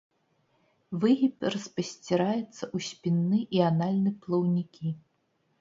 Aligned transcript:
Выгіб 1.03 1.45
распасціраецца 1.55 2.55
ў 2.55 2.77
спінны 2.89 3.39
і 3.59 3.63
анальны 3.71 4.15
плаўнікі. 4.25 4.87